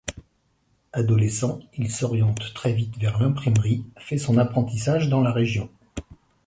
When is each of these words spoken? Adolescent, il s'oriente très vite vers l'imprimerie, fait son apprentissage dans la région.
Adolescent, 0.93 1.59
il 1.77 1.91
s'oriente 1.91 2.55
très 2.55 2.73
vite 2.73 2.97
vers 2.97 3.19
l'imprimerie, 3.21 3.85
fait 3.99 4.17
son 4.17 4.39
apprentissage 4.39 5.09
dans 5.09 5.21
la 5.21 5.31
région. 5.31 5.69